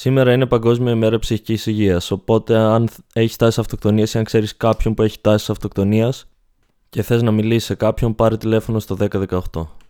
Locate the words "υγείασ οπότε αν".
1.66-2.88